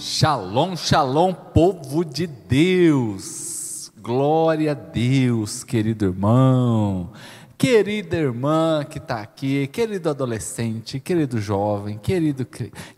[0.00, 3.92] Shalom, shalom, povo de Deus.
[4.00, 7.12] Glória a Deus, querido irmão,
[7.58, 12.46] querida irmã que está aqui, querido adolescente, querido jovem, querido,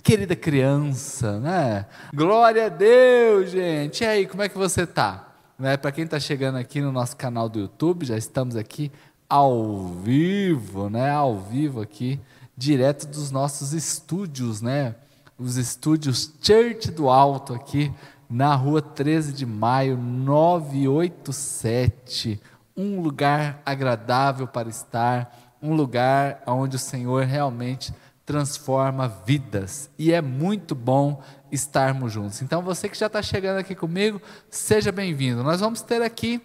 [0.01, 1.87] querida criança, né?
[2.15, 4.05] Glória a Deus, gente.
[4.05, 5.35] E aí, como é que você está?
[5.59, 5.77] Né?
[5.77, 8.93] Para quem está chegando aqui no nosso canal do YouTube, já estamos aqui
[9.29, 11.11] ao vivo, né?
[11.11, 12.21] Ao vivo aqui,
[12.57, 14.95] direto dos nossos estúdios, né?
[15.39, 17.93] Os estúdios Church do Alto aqui
[18.29, 22.41] na rua 13 de maio, 987.
[22.77, 27.93] Um lugar agradável para estar, um lugar onde o Senhor realmente
[28.25, 29.91] transforma vidas.
[29.99, 32.41] E é muito bom estarmos juntos.
[32.41, 35.43] Então, você que já está chegando aqui comigo, seja bem-vindo.
[35.43, 36.41] Nós vamos ter aqui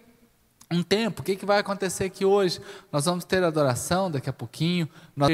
[0.70, 1.22] um tempo.
[1.22, 2.60] O que, que vai acontecer aqui hoje?
[2.92, 4.88] Nós vamos ter adoração daqui a pouquinho.
[5.16, 5.30] Nós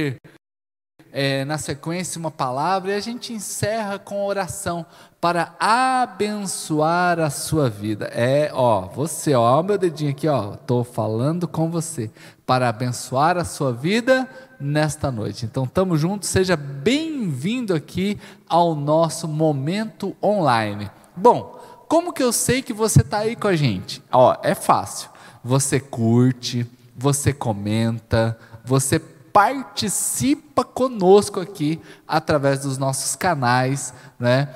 [1.16, 4.84] é, na sequência uma palavra e a gente encerra com oração
[5.20, 8.06] para abençoar a sua vida.
[8.12, 12.10] É, ó, você, ó, meu dedinho aqui, ó, estou falando com você
[12.44, 15.46] para abençoar a sua vida nesta noite.
[15.46, 20.90] Então, estamos juntos, seja bem-vindo aqui ao nosso momento online.
[21.16, 24.02] Bom, como que eu sei que você está aí com a gente?
[24.10, 25.08] Ó, é fácil.
[25.44, 29.00] Você curte, você comenta, você
[29.34, 34.48] participa conosco aqui através dos nossos canais né,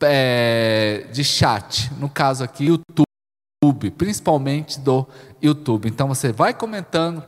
[0.00, 5.06] é, de chat, no caso aqui, YouTube, principalmente do
[5.42, 5.86] YouTube.
[5.86, 7.22] Então você vai comentando,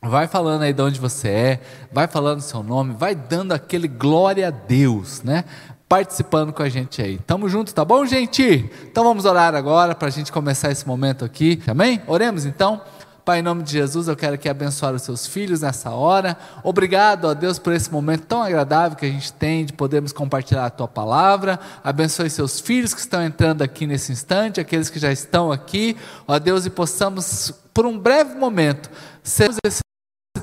[0.00, 1.60] vai falando aí de onde você é,
[1.92, 5.44] vai falando seu nome, vai dando aquele glória a Deus, né?
[5.86, 7.18] Participando com a gente aí.
[7.18, 8.70] Tamo junto, tá bom, gente?
[8.84, 12.00] Então vamos orar agora para a gente começar esse momento aqui, amém?
[12.06, 12.80] Oremos então.
[13.24, 16.36] Pai, em nome de Jesus, eu quero aqui abençoar os seus filhos nessa hora.
[16.64, 20.66] Obrigado, ó Deus, por esse momento tão agradável que a gente tem de podermos compartilhar
[20.66, 21.60] a tua palavra.
[21.84, 26.36] Abençoe seus filhos que estão entrando aqui nesse instante, aqueles que já estão aqui, ó
[26.36, 28.90] Deus, e possamos, por um breve momento,
[29.22, 29.82] sermos esse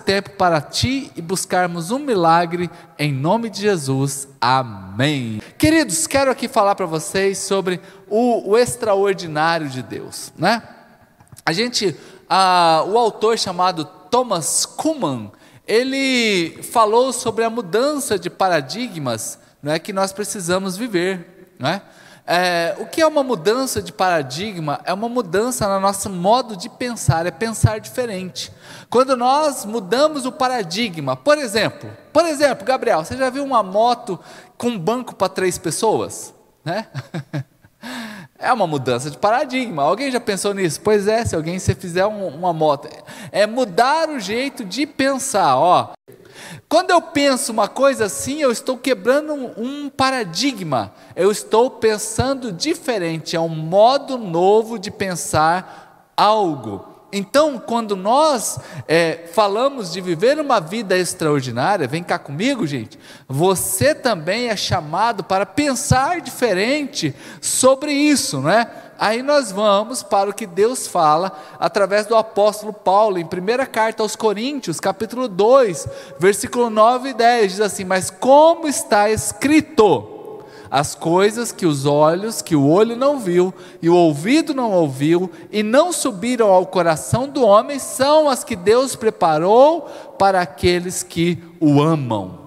[0.06, 4.26] tempo para ti e buscarmos um milagre em nome de Jesus.
[4.40, 5.42] Amém.
[5.58, 10.64] Queridos, quero aqui falar para vocês sobre o, o extraordinário de Deus, né?
[11.46, 11.96] A gente
[12.88, 15.32] o autor chamado Thomas Kuhlman,
[15.68, 21.54] ele falou sobre a mudança de paradigmas não é, que nós precisamos viver.
[21.60, 21.82] Não é?
[22.26, 24.80] É, o que é uma mudança de paradigma?
[24.86, 28.52] É uma mudança no nosso modo de pensar, é pensar diferente.
[28.90, 34.20] Quando nós mudamos o paradigma, por exemplo, por exemplo, Gabriel, você já viu uma moto
[34.58, 36.34] com banco para três pessoas?
[36.64, 36.88] Né?
[38.40, 39.84] É uma mudança de paradigma.
[39.84, 40.80] Alguém já pensou nisso?
[40.82, 42.88] Pois é, se alguém se fizer um, uma moto,
[43.34, 45.58] é mudar o jeito de pensar.
[45.58, 45.90] Ó,
[46.70, 50.94] quando eu penso uma coisa assim, eu estou quebrando um, um paradigma.
[51.18, 53.36] Eu estou pensando diferente.
[53.36, 56.89] É um modo novo de pensar algo.
[57.12, 63.96] Então, quando nós é, falamos de viver uma vida extraordinária, vem cá comigo, gente, você
[63.96, 68.70] também é chamado para pensar diferente sobre isso, não é?
[69.00, 74.04] Aí nós vamos para o que Deus fala através do apóstolo Paulo, em primeira carta
[74.04, 75.88] aos Coríntios, capítulo 2,
[76.20, 80.19] versículo 9 e 10, diz assim: Mas como está escrito,
[80.72, 85.32] as coisas que os olhos, que o olho não viu e o ouvido não ouviu
[85.52, 89.82] e não subiram ao coração do homem, são as que Deus preparou
[90.18, 92.40] para aqueles que o amam.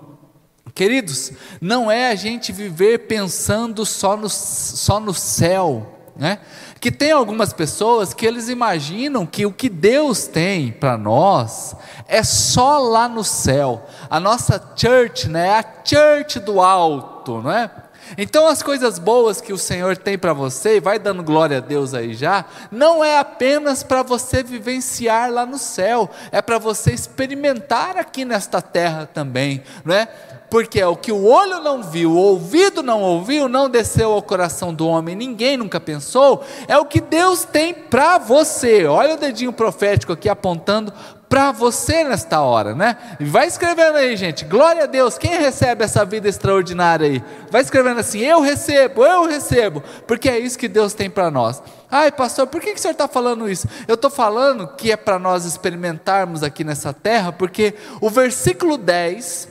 [0.75, 6.39] Queridos, não é a gente viver pensando só no, só no céu, né?
[6.81, 11.77] Que tem algumas pessoas que eles imaginam que o que Deus tem para nós
[12.09, 13.87] é só lá no céu.
[14.09, 17.71] A nossa church, né, é a church do alto, não é?
[18.17, 21.61] Então, as coisas boas que o Senhor tem para você, e vai dando glória a
[21.61, 26.93] Deus aí já, não é apenas para você vivenciar lá no céu, é para você
[26.93, 30.07] experimentar aqui nesta terra também, não é?
[30.51, 34.21] Porque é o que o olho não viu, o ouvido não ouviu, não desceu ao
[34.21, 38.85] coração do homem, ninguém nunca pensou, é o que Deus tem para você.
[38.85, 40.93] Olha o dedinho profético aqui apontando
[41.33, 42.95] para você nesta hora, né?
[43.19, 44.45] Vai escrevendo aí, gente.
[44.45, 45.17] Glória a Deus.
[45.17, 47.25] Quem recebe essa vida extraordinária aí?
[47.51, 51.63] Vai escrevendo assim: Eu recebo, eu recebo, porque é isso que Deus tem para nós.
[51.91, 53.67] Ai, pastor, por que, que o senhor está falando isso?
[53.89, 59.49] Eu estou falando que é para nós experimentarmos aqui nessa terra, porque o versículo 10.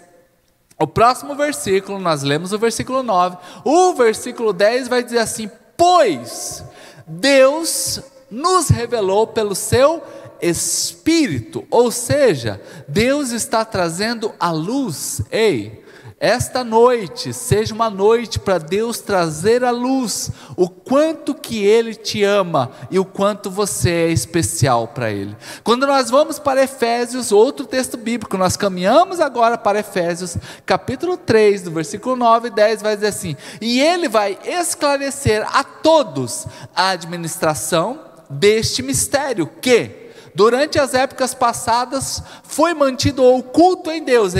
[0.78, 3.38] O próximo versículo, nós lemos o versículo 9.
[3.66, 6.63] O versículo 10 vai dizer assim: Pois
[7.07, 10.01] Deus nos revelou pelo seu
[10.41, 15.21] Espírito, ou seja, Deus está trazendo a luz.
[15.31, 15.81] Ei,
[16.21, 22.23] esta noite seja uma noite para Deus trazer à luz o quanto que Ele te
[22.23, 25.35] ama e o quanto você é especial para Ele.
[25.63, 31.63] Quando nós vamos para Efésios, outro texto bíblico, nós caminhamos agora para Efésios, capítulo 3,
[31.63, 36.45] do versículo 9 e 10, vai dizer assim: E Ele vai esclarecer a todos
[36.75, 37.99] a administração
[38.29, 40.00] deste mistério que,
[40.33, 44.33] durante as épocas passadas, foi mantido oculto em Deus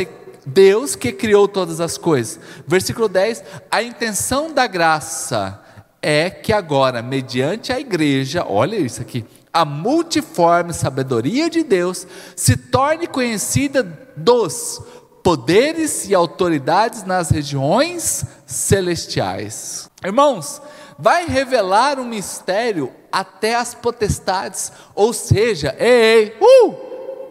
[0.46, 2.40] Deus que criou todas as coisas.
[2.66, 5.62] Versículo 10: a intenção da graça
[6.02, 12.56] é que agora, mediante a igreja, olha isso aqui, a multiforme sabedoria de Deus se
[12.56, 13.84] torne conhecida
[14.16, 14.82] dos
[15.24, 19.90] poderes e autoridades nas regiões celestiais.
[20.04, 20.62] Irmãos,
[20.98, 26.76] vai revelar um mistério até as potestades, ou seja, ei, uh,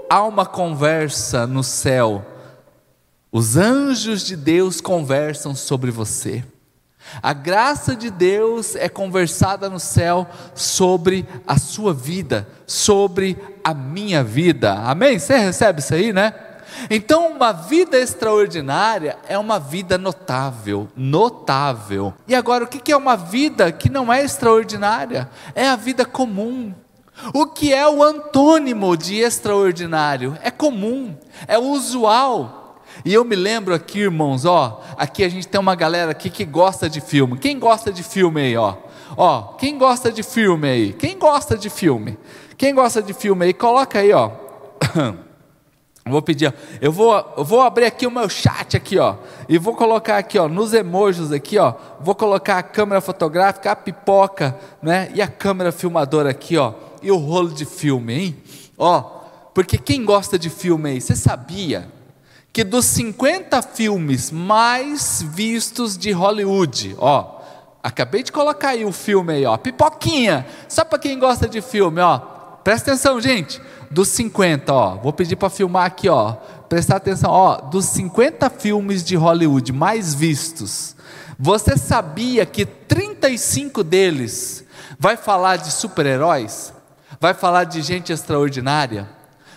[0.09, 2.27] há uma conversa no céu
[3.33, 6.43] os anjos de Deus conversam sobre você.
[7.23, 14.23] A graça de Deus é conversada no céu sobre a sua vida, sobre a minha
[14.25, 14.75] vida.
[14.75, 15.19] Amém?
[15.19, 16.35] Você recebe isso aí, né?
[16.89, 22.15] Então, uma vida extraordinária é uma vida notável, notável.
[22.27, 25.29] E agora, o que é uma vida que não é extraordinária?
[25.55, 26.75] É a vida comum.
[27.35, 30.39] O que é o antônimo de extraordinário?
[30.43, 31.15] É comum,
[31.47, 32.79] é usual.
[33.05, 36.45] E eu me lembro aqui, irmãos, ó, aqui a gente tem uma galera aqui que
[36.45, 37.39] gosta de filme.
[37.39, 38.77] Quem gosta de filme aí, ó?
[39.17, 40.93] Ó, quem gosta de filme aí?
[40.93, 42.19] Quem gosta de filme?
[42.57, 43.55] Quem gosta de filme aí?
[43.55, 44.31] Coloca aí, ó.
[46.13, 49.17] vou pedir, eu vou, vou abrir aqui o meu chat aqui, ó,
[49.49, 53.77] e vou colocar aqui, ó, nos emojis aqui, ó, vou colocar a câmera fotográfica, a
[53.77, 58.37] pipoca, né, e a câmera filmadora aqui, ó, e o rolo de filme, hein?
[58.79, 59.03] Ó,
[59.55, 61.89] porque quem gosta de filme aí, você sabia
[62.53, 67.41] que dos 50 filmes mais vistos de Hollywood, ó,
[67.83, 72.01] acabei de colocar aí o filme aí, ó, pipoquinha, só para quem gosta de filme,
[72.01, 73.61] ó, presta atenção, gente,
[73.91, 76.33] dos 50, ó, vou pedir para filmar aqui, ó,
[76.69, 80.97] prestar atenção, ó, dos 50 filmes de Hollywood mais vistos,
[81.39, 84.65] você sabia que 35 deles
[84.99, 86.73] vai falar de super-heróis?
[87.19, 89.09] Vai falar de gente extraordinária?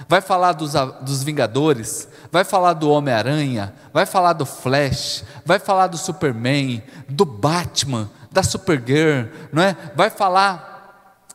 [0.07, 2.07] Vai falar dos, dos Vingadores?
[2.33, 8.41] vai falar do Homem-Aranha, vai falar do Flash, vai falar do Superman, do Batman, da
[8.41, 9.77] Supergirl, não é?
[9.95, 10.72] Vai falar,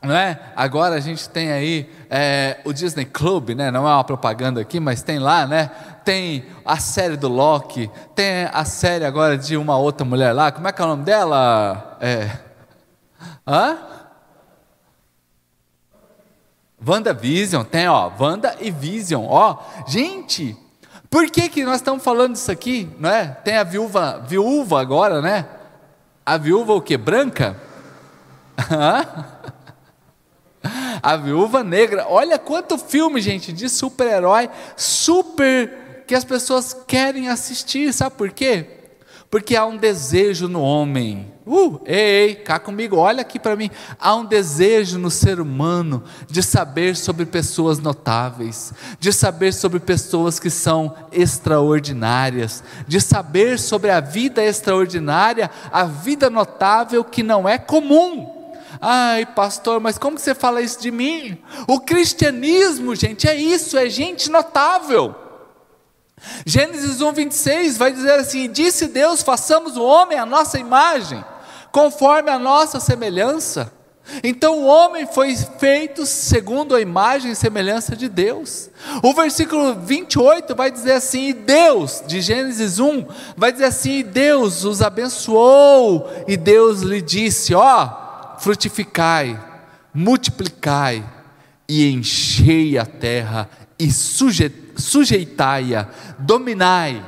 [0.02, 0.38] não é?
[0.54, 3.70] Agora a gente tem aí é, o Disney Club, né?
[3.70, 5.70] Não é uma propaganda aqui, mas tem lá, né?
[6.04, 10.52] Tem a série do Loki, tem a série agora de uma outra mulher lá.
[10.52, 11.98] Como é que é o nome dela?
[12.00, 12.30] É.
[13.46, 13.78] Hã?
[16.86, 19.58] WandaVision, tem ó, Wanda e Vision, ó,
[19.88, 20.56] gente,
[21.10, 22.88] por que, que nós estamos falando disso aqui?
[23.00, 23.26] Não é?
[23.26, 25.46] Tem a viúva, viúva agora, né?
[26.24, 26.96] A viúva o que?
[26.96, 27.56] Branca?
[31.02, 32.06] a viúva negra.
[32.08, 37.92] Olha quanto filme, gente, de super-herói, super que as pessoas querem assistir.
[37.92, 38.78] Sabe por quê?
[39.30, 41.30] Porque há um desejo no homem.
[41.44, 43.70] Uh, ei, cá comigo, olha aqui para mim.
[44.00, 50.40] Há um desejo no ser humano de saber sobre pessoas notáveis, de saber sobre pessoas
[50.40, 57.58] que são extraordinárias, de saber sobre a vida extraordinária, a vida notável que não é
[57.58, 58.37] comum.
[58.80, 61.38] Ai, pastor, mas como você fala isso de mim?
[61.66, 65.14] O cristianismo, gente, é isso, é gente notável.
[66.44, 71.24] Gênesis 1, 26 vai dizer assim: Disse Deus: façamos o homem à nossa imagem,
[71.72, 73.72] conforme a nossa semelhança.
[74.24, 78.70] Então o homem foi feito segundo a imagem e semelhança de Deus.
[79.02, 84.02] O versículo 28 vai dizer assim: e Deus, de Gênesis 1, vai dizer assim: e
[84.02, 88.07] Deus os abençoou, e Deus lhe disse: ó,
[88.38, 89.38] frutificai,
[89.92, 91.04] multiplicai
[91.68, 97.04] e enchei a terra e sujeitai sujeitai-a, dominai.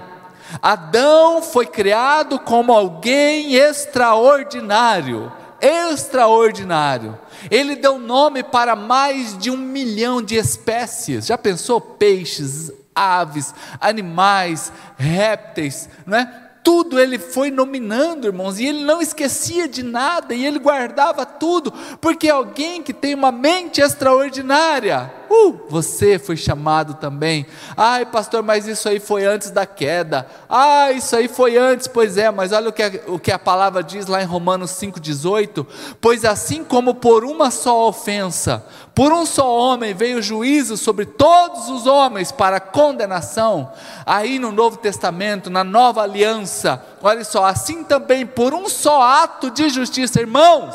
[0.60, 7.18] Adão foi criado como alguém extraordinário, extraordinário.
[7.50, 11.26] Ele deu nome para mais de um milhão de espécies.
[11.26, 11.80] Já pensou?
[11.80, 16.49] Peixes, aves, animais, répteis, não é?
[16.62, 21.72] Tudo ele foi nominando, irmãos, e ele não esquecia de nada, e ele guardava tudo,
[22.00, 27.46] porque alguém que tem uma mente extraordinária, Uh, você foi chamado também.
[27.76, 30.26] Ai, pastor, mas isso aí foi antes da queda.
[30.48, 33.38] Ah, isso aí foi antes, pois é, mas olha o que, a, o que a
[33.38, 35.64] palavra diz lá em Romanos 5,18:
[36.00, 41.06] Pois assim como por uma só ofensa, por um só homem veio o juízo sobre
[41.06, 43.70] todos os homens para condenação,
[44.04, 49.48] aí no Novo Testamento, na nova aliança, olha só, assim também por um só ato
[49.48, 50.74] de justiça, irmãos.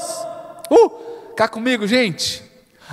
[0.71, 0.89] Uh,
[1.35, 2.44] cá comigo, gente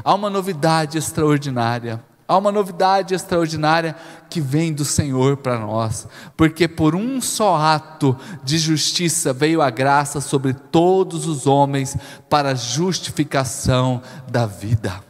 [0.02, 2.02] Há uma novidade extraordinária.
[2.26, 3.94] Há uma novidade extraordinária
[4.30, 9.68] que vem do Senhor para nós, porque por um só ato de justiça veio a
[9.68, 11.94] graça sobre todos os homens
[12.30, 15.04] para a justificação da vida.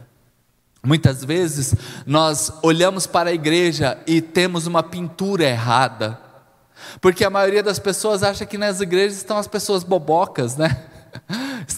[0.85, 1.73] Muitas vezes
[2.05, 6.19] nós olhamos para a igreja e temos uma pintura errada,
[6.99, 10.87] porque a maioria das pessoas acha que nas igrejas estão as pessoas bobocas, né?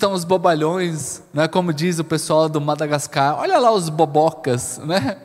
[0.06, 1.48] Estão os bobalhões, né?
[1.48, 5.18] como diz o pessoal do Madagascar, olha lá os bobocas, né?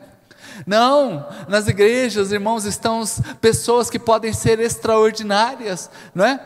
[0.66, 3.02] Não, nas igrejas, irmãos, estão
[3.40, 6.40] pessoas que podem ser extraordinárias, não é?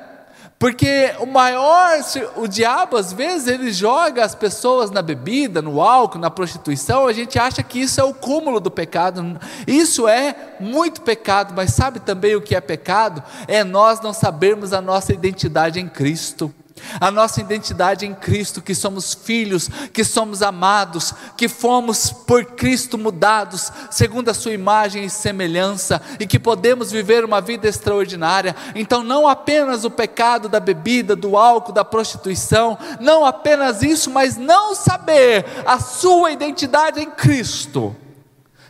[0.58, 1.98] Porque o maior,
[2.36, 7.12] o diabo às vezes ele joga as pessoas na bebida, no álcool, na prostituição, a
[7.12, 9.38] gente acha que isso é o cúmulo do pecado.
[9.66, 13.22] Isso é muito pecado, mas sabe também o que é pecado?
[13.46, 16.54] É nós não sabermos a nossa identidade em Cristo
[17.00, 22.98] a nossa identidade em Cristo, que somos filhos, que somos amados, que fomos por Cristo
[22.98, 28.54] mudados, segundo a Sua imagem e semelhança, e que podemos viver uma vida extraordinária.
[28.74, 34.36] Então, não apenas o pecado da bebida, do álcool, da prostituição, não apenas isso, mas
[34.36, 37.94] não saber a sua identidade em Cristo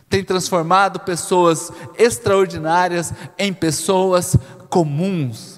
[0.07, 4.37] tem transformado pessoas extraordinárias em pessoas
[4.69, 5.54] comuns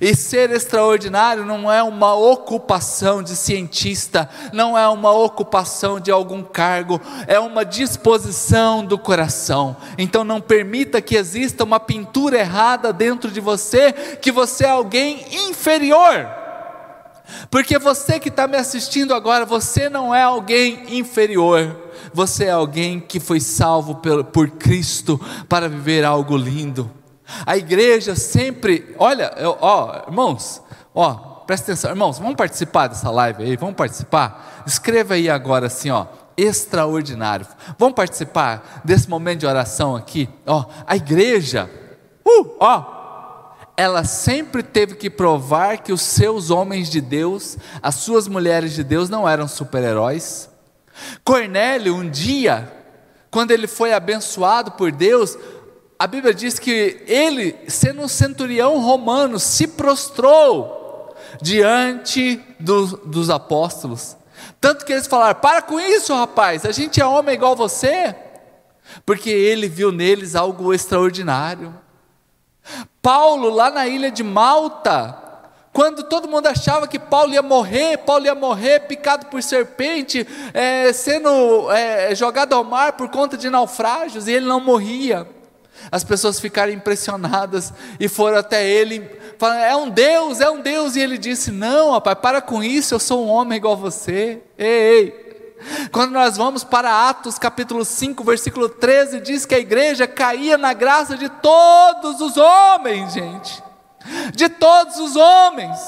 [0.00, 6.42] e ser extraordinário não é uma ocupação de cientista, não é uma ocupação de algum
[6.42, 9.76] cargo, é uma disposição do coração.
[9.96, 15.24] Então não permita que exista uma pintura errada dentro de você, que você é alguém
[15.48, 16.28] inferior.
[17.50, 21.76] Porque você que está me assistindo agora, você não é alguém inferior,
[22.12, 26.97] você é alguém que foi salvo por, Cristo para viver algo lindo.
[27.44, 30.62] A igreja sempre, olha, ó, irmãos,
[30.94, 31.14] ó,
[31.46, 34.62] presta atenção, irmãos, vamos participar dessa live aí, vamos participar?
[34.66, 36.06] Escreva aí agora assim, ó,
[36.36, 37.46] extraordinário.
[37.78, 41.70] Vamos participar desse momento de oração aqui, ó, a igreja,
[42.26, 42.98] uh, ó,
[43.76, 48.82] ela sempre teve que provar que os seus homens de Deus, as suas mulheres de
[48.82, 50.50] Deus não eram super-heróis.
[51.22, 52.72] Cornélio, um dia,
[53.30, 55.38] quando ele foi abençoado por Deus,
[55.98, 64.16] a Bíblia diz que ele, sendo um centurião romano, se prostrou diante do, dos apóstolos.
[64.60, 68.14] Tanto que eles falaram: para com isso, rapaz, a gente é homem igual você.
[69.04, 71.74] Porque ele viu neles algo extraordinário.
[73.02, 75.16] Paulo, lá na ilha de Malta,
[75.72, 80.92] quando todo mundo achava que Paulo ia morrer, Paulo ia morrer picado por serpente, é,
[80.92, 85.26] sendo é, jogado ao mar por conta de naufrágios, e ele não morria.
[85.90, 90.96] As pessoas ficaram impressionadas e foram até ele, falando: é um Deus, é um Deus.
[90.96, 94.42] E ele disse: Não, rapaz, para com isso, eu sou um homem igual a você.
[94.56, 95.28] Ei, ei.
[95.90, 100.72] Quando nós vamos para Atos capítulo 5, versículo 13, diz que a igreja caía na
[100.72, 103.62] graça de todos os homens, gente.
[104.34, 105.78] De todos os homens.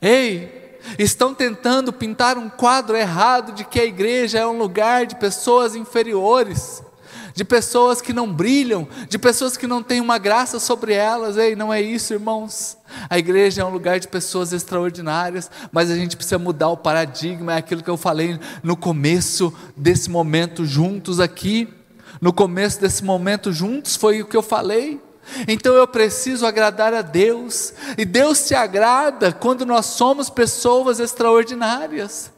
[0.00, 5.16] Ei, estão tentando pintar um quadro errado de que a igreja é um lugar de
[5.16, 6.82] pessoas inferiores
[7.34, 11.36] de pessoas que não brilham, de pessoas que não têm uma graça sobre elas.
[11.36, 12.78] Ei, não é isso, irmãos.
[13.10, 17.54] A igreja é um lugar de pessoas extraordinárias, mas a gente precisa mudar o paradigma,
[17.54, 21.68] é aquilo que eu falei no começo desse momento juntos aqui.
[22.20, 25.00] No começo desse momento juntos foi o que eu falei.
[25.48, 32.33] Então eu preciso agradar a Deus, e Deus se agrada quando nós somos pessoas extraordinárias.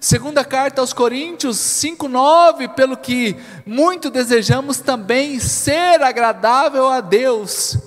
[0.00, 7.78] Segunda carta aos Coríntios 5:9, pelo que muito desejamos também ser agradável a Deus.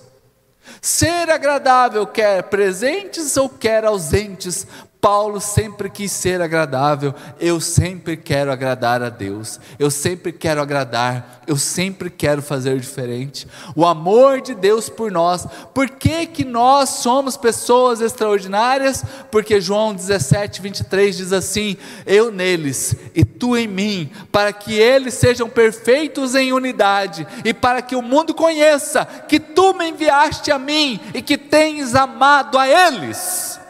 [0.81, 4.67] Ser agradável, quer presentes ou quer ausentes,
[5.05, 11.43] Paulo sempre quis ser agradável, eu sempre quero agradar a Deus, eu sempre quero agradar,
[11.45, 13.47] eu sempre quero fazer diferente.
[13.75, 15.45] O amor de Deus por nós,
[15.75, 19.05] por que, que nós somos pessoas extraordinárias?
[19.29, 25.13] Porque João 17, 23 diz assim: Eu neles e tu em mim, para que eles
[25.13, 30.57] sejam perfeitos em unidade e para que o mundo conheça que tu me enviaste a
[30.57, 33.63] mim e que tens amado a eles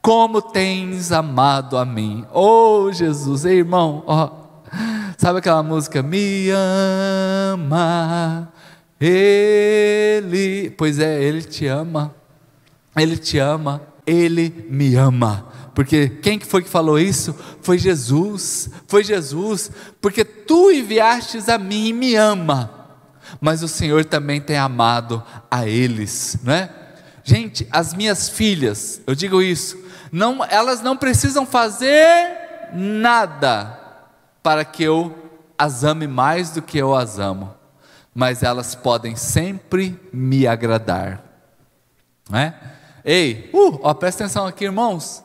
[0.00, 2.24] como tens amado a mim.
[2.32, 4.40] Oh Jesus, Ei, irmão, ó,
[5.20, 6.02] Sabe aquela música?
[6.02, 6.48] Me
[7.52, 8.50] ama,
[8.98, 10.70] Ele.
[10.70, 12.14] Pois é, Ele te ama.
[12.96, 15.46] Ele te ama, Ele me ama.
[15.74, 17.34] Porque quem que foi que falou isso?
[17.60, 18.70] Foi Jesus.
[18.86, 19.70] Foi Jesus.
[20.00, 22.70] Porque tu enviastes a mim e me ama.
[23.42, 26.70] Mas o Senhor também tem amado a eles, não é?
[27.22, 29.76] Gente, as minhas filhas, eu digo isso,
[30.12, 33.78] não, elas não precisam fazer nada
[34.42, 35.14] para que eu
[35.56, 37.54] as ame mais do que eu as amo,
[38.14, 41.22] mas elas podem sempre me agradar,
[42.28, 42.54] não é?
[43.04, 45.22] Ei, uh, ó, presta atenção aqui, irmãos.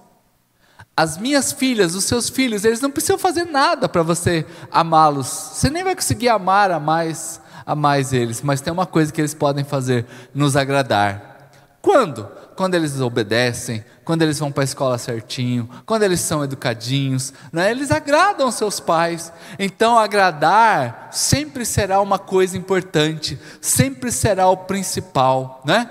[0.95, 5.27] As minhas filhas, os seus filhos, eles não precisam fazer nada para você amá-los.
[5.27, 9.19] Você nem vai conseguir amar a mais, a mais eles, mas tem uma coisa que
[9.19, 11.51] eles podem fazer: nos agradar.
[11.81, 12.25] Quando?
[12.55, 17.71] Quando eles obedecem, quando eles vão para a escola certinho, quando eles são educadinhos, né?
[17.71, 19.33] eles agradam seus pais.
[19.57, 25.89] Então, agradar sempre será uma coisa importante, sempre será o principal, né?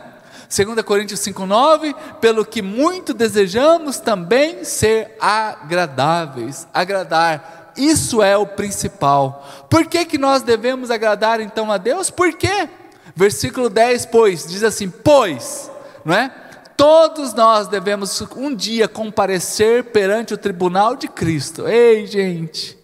[0.48, 9.44] 2 Coríntios 5,9, pelo que muito desejamos também ser agradáveis, agradar, isso é o principal.
[9.68, 12.08] Por que, que nós devemos agradar então a Deus?
[12.08, 12.68] Por quê?
[13.16, 15.70] Versículo 10, pois, diz assim: Pois,
[16.04, 16.32] não é?
[16.76, 21.68] Todos nós devemos um dia comparecer perante o tribunal de Cristo.
[21.68, 22.76] Ei, gente!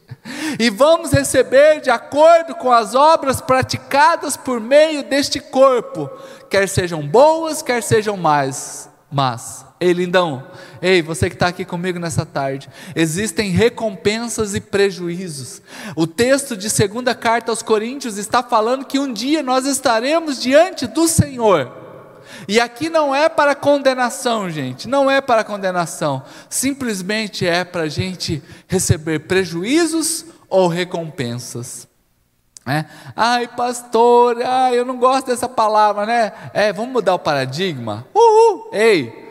[0.59, 6.11] E vamos receber de acordo com as obras praticadas por meio deste corpo,
[6.49, 8.89] quer sejam boas, quer sejam más.
[9.11, 10.47] Mas, ei, lindão,
[10.81, 15.61] ei, você que está aqui comigo nessa tarde, existem recompensas e prejuízos.
[15.97, 20.87] O texto de segunda carta aos Coríntios está falando que um dia nós estaremos diante
[20.87, 21.90] do Senhor.
[22.49, 27.89] E aqui não é para condenação, gente, não é para condenação, simplesmente é para a
[27.89, 31.89] gente receber prejuízos ou recompensas.
[32.67, 32.85] É?
[33.17, 36.33] Ai, pastor, ai, eu não gosto dessa palavra, né?
[36.53, 38.07] É, vamos mudar o paradigma?
[38.15, 38.69] Uhul!
[38.73, 39.31] Ei,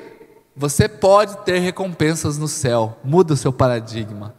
[0.56, 4.36] você pode ter recompensas no céu, muda o seu paradigma.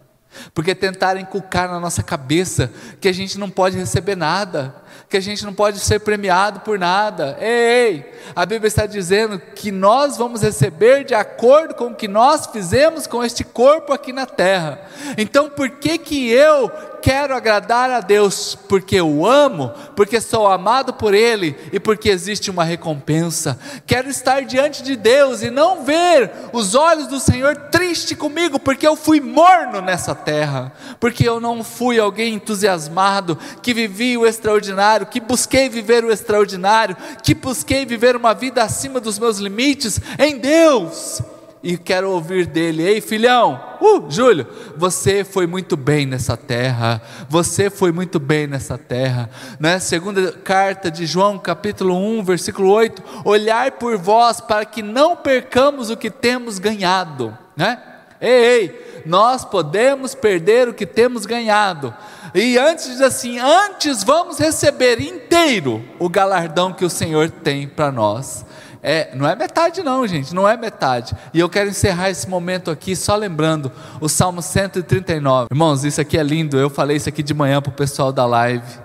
[0.55, 4.75] Porque tentaram inculcar na nossa cabeça que a gente não pode receber nada,
[5.11, 7.37] que a gente não pode ser premiado por nada.
[7.41, 12.07] Ei, ei, a Bíblia está dizendo que nós vamos receber de acordo com o que
[12.07, 14.81] nós fizemos com este corpo aqui na terra.
[15.19, 18.55] Então, por que que eu quero agradar a Deus?
[18.55, 23.59] Porque eu amo, porque sou amado por Ele e porque existe uma recompensa.
[23.87, 28.87] Quero estar diante de Deus e não ver os olhos do Senhor triste comigo, porque
[28.87, 35.00] eu fui morno nessa terra, porque eu não fui alguém entusiasmado, que vivi o extraordinário,
[35.07, 40.39] que busquei viver o extraordinário, que busquei viver uma vida acima dos meus limites em
[40.39, 41.23] Deus
[41.63, 47.69] e quero ouvir dele: Ei, filhão, uh, Júlio, você foi muito bem nessa terra, você
[47.69, 49.29] foi muito bem nessa terra.
[49.59, 49.79] Né?
[49.79, 55.91] Segunda carta de João, capítulo 1, versículo 8: Olhai por vós para que não percamos
[55.91, 57.37] o que temos ganhado.
[57.57, 57.79] Né?
[58.21, 61.95] Ei, ei, nós podemos perder o que temos ganhado.
[62.35, 67.91] E antes diz assim: antes vamos receber inteiro o galardão que o Senhor tem para
[67.91, 68.45] nós.
[68.83, 71.15] É, não é metade, não, gente, não é metade.
[71.35, 75.49] E eu quero encerrar esse momento aqui só lembrando o Salmo 139.
[75.51, 76.59] Irmãos, isso aqui é lindo.
[76.59, 78.79] Eu falei isso aqui de manhã para o pessoal da live.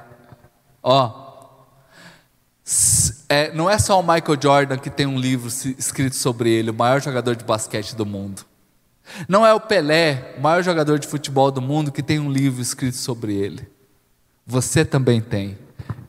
[0.83, 1.23] Ó,
[3.29, 6.73] é, não é só o Michael Jordan que tem um livro escrito sobre ele, o
[6.73, 8.43] maior jogador de basquete do mundo.
[9.27, 12.61] Não é o Pelé, o maior jogador de futebol do mundo, que tem um livro
[12.61, 13.67] escrito sobre ele.
[14.45, 15.57] Você também tem.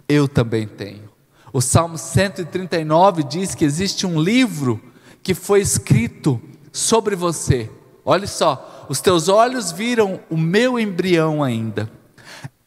[0.09, 1.09] Eu também tenho.
[1.53, 4.81] O Salmo 139 diz que existe um livro
[5.23, 6.41] que foi escrito
[6.73, 7.71] sobre você.
[8.05, 11.91] Olha só, os teus olhos viram o meu embrião ainda.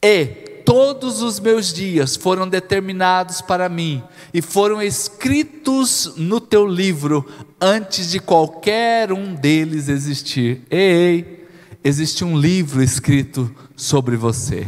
[0.04, 7.28] E todos os meus dias foram determinados para mim e foram escritos no teu livro
[7.60, 10.62] antes de qualquer um deles existir.
[10.70, 11.48] Ei,
[11.84, 14.68] existe um livro escrito sobre você.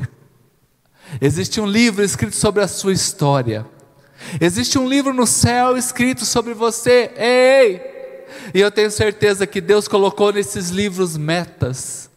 [1.21, 3.63] Existe um livro escrito sobre a sua história.
[4.39, 7.11] Existe um livro no céu escrito sobre você.
[7.15, 7.79] Ei!
[8.55, 12.09] E eu tenho certeza que Deus colocou nesses livros metas.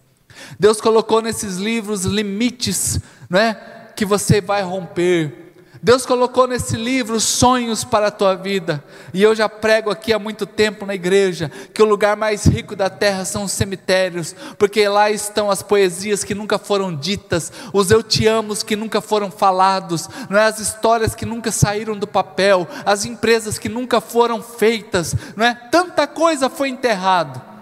[0.59, 3.57] Deus colocou nesses livros limites, não é?
[3.95, 5.45] Que você vai romper
[5.85, 8.83] Deus colocou nesse livro sonhos para a tua vida,
[9.13, 12.75] e eu já prego aqui há muito tempo na igreja que o lugar mais rico
[12.75, 17.91] da terra são os cemitérios, porque lá estão as poesias que nunca foram ditas, os
[17.91, 20.47] eu te amos que nunca foram falados, não é?
[20.47, 25.55] as histórias que nunca saíram do papel, as empresas que nunca foram feitas, não é?
[25.71, 27.54] Tanta coisa foi enterrado.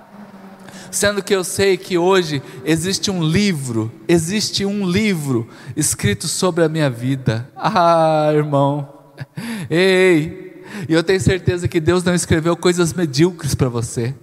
[0.93, 6.69] Sendo que eu sei que hoje existe um livro, existe um livro escrito sobre a
[6.69, 7.51] minha vida.
[7.57, 8.87] Ah, irmão,
[9.71, 14.15] ei, e eu tenho certeza que Deus não escreveu coisas medíocres para você.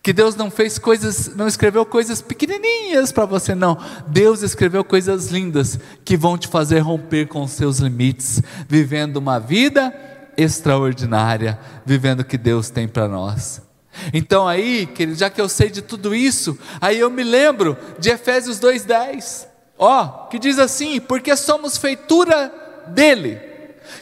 [0.00, 3.76] Que Deus não fez coisas, não escreveu coisas pequenininhas para você, não.
[4.06, 9.40] Deus escreveu coisas lindas que vão te fazer romper com os seus limites, vivendo uma
[9.40, 9.92] vida
[10.36, 13.67] extraordinária, vivendo o que Deus tem para nós.
[14.12, 18.10] Então aí, querido, já que eu sei de tudo isso, aí eu me lembro de
[18.10, 19.46] Efésios 2:10.
[19.78, 22.52] Ó, que diz assim: "Porque somos feitura
[22.88, 23.40] dele,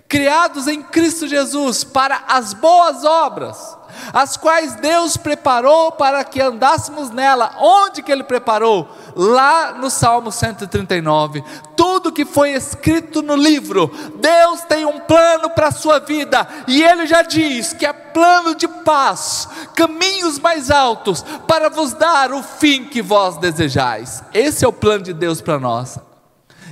[0.08, 3.76] criados em Cristo Jesus para as boas obras,
[4.12, 7.52] as quais Deus preparou para que andássemos nela.
[7.58, 8.88] Onde que ele preparou?
[9.14, 11.42] Lá no Salmo 139.
[11.76, 16.82] Tudo que foi escrito no livro, Deus tem um plano para a sua vida, e
[16.82, 22.42] ele já diz que é plano de paz, caminhos mais altos, para vos dar o
[22.42, 24.22] fim que vós desejais.
[24.32, 25.98] Esse é o plano de Deus para nós.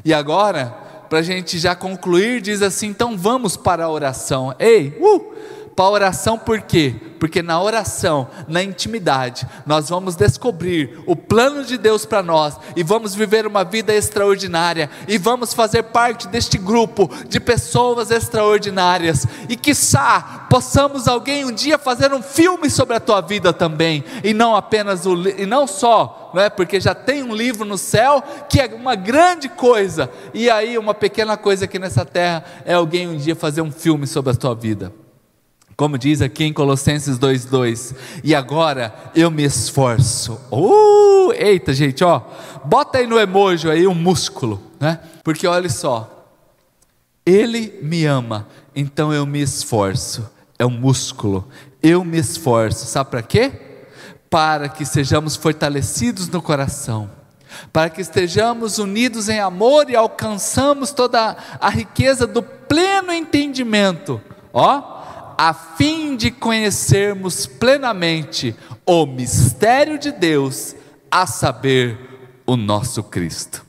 [0.05, 0.75] E agora,
[1.09, 4.55] para a gente já concluir, diz assim: então vamos para a oração.
[4.59, 5.33] Ei, uh,
[5.75, 6.95] para a oração por quê?
[7.19, 12.83] Porque na oração, na intimidade, nós vamos descobrir o plano de Deus para nós e
[12.83, 19.57] vamos viver uma vida extraordinária e vamos fazer parte deste grupo de pessoas extraordinárias e
[19.57, 24.55] quiçá possamos alguém um dia fazer um filme sobre a tua vida também e não
[24.55, 26.51] apenas o e não só, não é?
[26.51, 30.95] Porque já tem um livro no céu que é uma grande coisa e aí uma
[30.95, 34.55] pequena coisa aqui nessa terra é alguém um dia fazer um filme sobre a tua
[34.55, 35.04] vida.
[35.77, 40.41] Como diz aqui em Colossenses 2:2, e agora eu me esforço.
[40.51, 42.23] Uh, eita, gente, ó,
[42.65, 45.01] bota aí no emoji aí um músculo, né?
[45.23, 46.29] Porque olha só,
[47.27, 50.31] ele me ama, então eu me esforço.
[50.59, 51.49] É um músculo.
[51.83, 52.87] Eu me esforço.
[52.87, 53.53] Sabe para quê?
[54.31, 57.11] Para que sejamos fortalecidos no coração
[57.73, 64.21] para que estejamos unidos em amor e alcançamos toda a riqueza do pleno entendimento,
[64.53, 64.94] ó,
[65.37, 70.77] a fim de conhecermos plenamente o mistério de Deus,
[71.11, 71.99] a saber,
[72.47, 73.65] o nosso Cristo.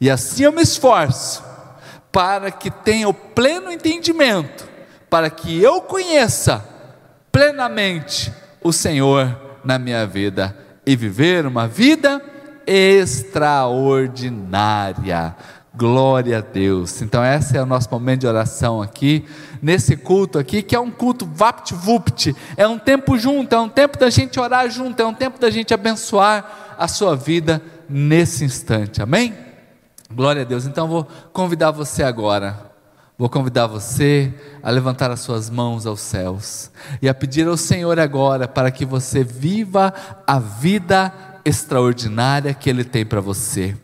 [0.00, 1.44] E assim eu me esforço
[2.10, 4.66] para que tenha o pleno entendimento,
[5.10, 6.64] para que eu conheça
[7.30, 12.22] plenamente o Senhor na minha vida e viver uma vida
[12.66, 15.34] extraordinária.
[15.74, 17.02] Glória a Deus.
[17.02, 19.24] Então, esse é o nosso momento de oração aqui,
[19.64, 23.98] nesse culto aqui, que é um culto vapt-vupt, é um tempo junto, é um tempo
[23.98, 29.00] da gente orar junto, é um tempo da gente abençoar a sua vida nesse instante,
[29.00, 29.34] amém?
[30.12, 30.66] Glória a Deus.
[30.66, 32.72] Então, vou convidar você agora,
[33.16, 37.98] vou convidar você a levantar as suas mãos aos céus e a pedir ao Senhor
[37.98, 39.94] agora para que você viva
[40.26, 41.10] a vida
[41.42, 43.74] extraordinária que Ele tem para você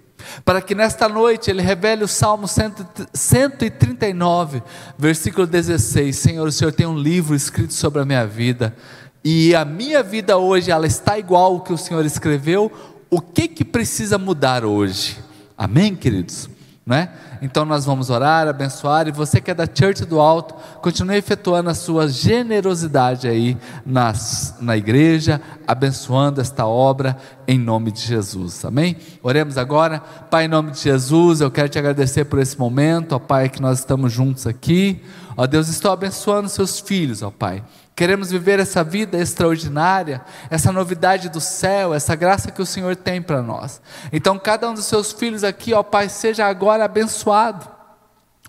[0.44, 4.62] para que nesta noite Ele revele o Salmo 139,
[4.98, 6.16] versículo 16.
[6.16, 8.74] Senhor, o Senhor tem um livro escrito sobre a minha vida,
[9.22, 12.72] e a minha vida hoje, ela está igual ao que o Senhor escreveu,
[13.10, 15.18] o que que precisa mudar hoje?
[15.58, 16.48] Amém, queridos?
[16.86, 17.12] Não é?
[17.42, 21.70] Então nós vamos orar, abençoar, e você que é da Church do Alto, continue efetuando
[21.70, 27.16] a sua generosidade aí nas, na igreja, abençoando esta obra
[27.48, 28.96] em nome de Jesus, amém?
[29.22, 30.00] Oremos agora,
[30.30, 33.60] Pai, em nome de Jesus, eu quero te agradecer por esse momento, ó Pai, que
[33.60, 35.02] nós estamos juntos aqui,
[35.36, 37.62] ó Deus, estou abençoando seus filhos, ó Pai,
[37.94, 43.20] Queremos viver essa vida extraordinária, essa novidade do céu, essa graça que o Senhor tem
[43.20, 43.80] para nós.
[44.12, 47.80] Então, cada um dos seus filhos aqui, ó Pai, seja agora abençoado.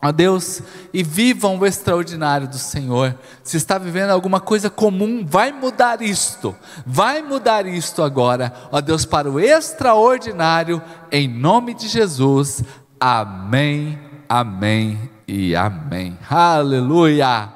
[0.03, 3.15] Ó Deus, e vivam o extraordinário do Senhor.
[3.43, 6.55] Se está vivendo alguma coisa comum, vai mudar isto.
[6.85, 8.51] Vai mudar isto agora.
[8.71, 12.63] Ó Deus, para o extraordinário, em nome de Jesus.
[12.99, 16.17] Amém, amém e amém.
[16.27, 17.49] Aleluia.